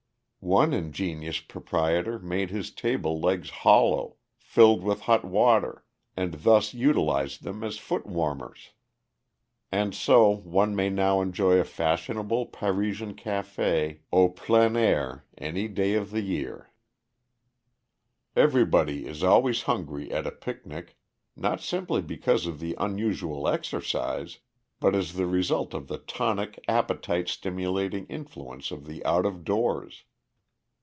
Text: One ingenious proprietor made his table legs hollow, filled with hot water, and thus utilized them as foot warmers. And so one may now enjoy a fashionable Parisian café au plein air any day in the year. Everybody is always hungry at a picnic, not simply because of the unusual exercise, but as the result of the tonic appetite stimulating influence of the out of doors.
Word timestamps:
One 0.43 0.73
ingenious 0.73 1.39
proprietor 1.39 2.17
made 2.17 2.49
his 2.49 2.71
table 2.71 3.19
legs 3.19 3.51
hollow, 3.51 4.15
filled 4.39 4.81
with 4.81 5.01
hot 5.01 5.23
water, 5.23 5.85
and 6.17 6.33
thus 6.33 6.73
utilized 6.73 7.43
them 7.43 7.63
as 7.63 7.77
foot 7.77 8.07
warmers. 8.07 8.71
And 9.71 9.93
so 9.93 10.29
one 10.31 10.75
may 10.75 10.89
now 10.89 11.21
enjoy 11.21 11.59
a 11.59 11.63
fashionable 11.63 12.47
Parisian 12.47 13.13
café 13.13 13.99
au 14.11 14.29
plein 14.29 14.75
air 14.75 15.25
any 15.37 15.67
day 15.67 15.93
in 15.93 16.09
the 16.09 16.21
year. 16.21 16.71
Everybody 18.35 19.05
is 19.05 19.21
always 19.23 19.61
hungry 19.61 20.11
at 20.11 20.25
a 20.25 20.31
picnic, 20.31 20.97
not 21.35 21.61
simply 21.61 22.01
because 22.01 22.47
of 22.47 22.59
the 22.59 22.75
unusual 22.79 23.47
exercise, 23.47 24.39
but 24.79 24.95
as 24.95 25.13
the 25.13 25.27
result 25.27 25.75
of 25.75 25.87
the 25.87 25.99
tonic 25.99 26.57
appetite 26.67 27.27
stimulating 27.29 28.07
influence 28.07 28.71
of 28.71 28.87
the 28.87 29.05
out 29.05 29.27
of 29.27 29.43
doors. 29.45 30.03